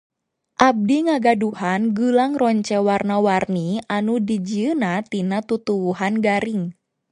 Abdi 0.67 0.97
ngagaduhan 1.05 1.81
geulang 1.97 2.33
ronce 2.41 2.77
warna-warni 2.87 3.67
anu 3.97 4.13
dijieunna 4.27 4.93
tina 5.11 5.37
tutuwuhan 5.47 6.13
garing 6.25 6.63